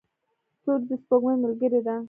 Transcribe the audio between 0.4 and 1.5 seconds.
ستوري د سپوږمۍ